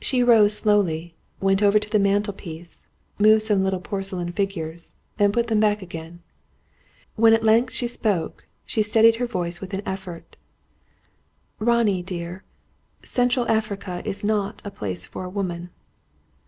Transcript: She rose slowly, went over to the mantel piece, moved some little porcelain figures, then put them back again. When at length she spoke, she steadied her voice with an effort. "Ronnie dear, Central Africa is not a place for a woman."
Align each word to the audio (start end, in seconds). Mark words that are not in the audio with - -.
She 0.00 0.22
rose 0.22 0.56
slowly, 0.56 1.16
went 1.40 1.60
over 1.60 1.80
to 1.80 1.90
the 1.90 1.98
mantel 1.98 2.32
piece, 2.32 2.88
moved 3.18 3.42
some 3.42 3.64
little 3.64 3.80
porcelain 3.80 4.30
figures, 4.30 4.94
then 5.16 5.32
put 5.32 5.48
them 5.48 5.58
back 5.58 5.82
again. 5.82 6.20
When 7.16 7.32
at 7.34 7.42
length 7.42 7.72
she 7.72 7.88
spoke, 7.88 8.46
she 8.64 8.80
steadied 8.80 9.16
her 9.16 9.26
voice 9.26 9.60
with 9.60 9.74
an 9.74 9.82
effort. 9.84 10.36
"Ronnie 11.58 12.04
dear, 12.04 12.44
Central 13.02 13.48
Africa 13.48 14.02
is 14.04 14.22
not 14.22 14.62
a 14.64 14.70
place 14.70 15.04
for 15.04 15.24
a 15.24 15.28
woman." 15.30 15.70